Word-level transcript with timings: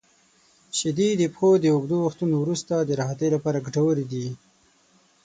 •شیدې 0.77 1.09
د 1.17 1.21
پښو 1.33 1.49
د 1.59 1.65
اوږدو 1.73 1.97
وختونو 2.01 2.35
وروسته 2.39 2.73
د 2.79 2.91
راحتۍ 3.01 3.27
لپاره 3.35 3.63
ګټورې 3.67 4.05
دي. 4.11 4.27